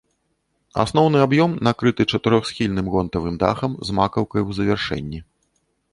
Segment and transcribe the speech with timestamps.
[0.83, 5.19] Асноўны аб'ём накрыты чатырохсхільным гонтавым дахам з макаўкай у завяршэнні.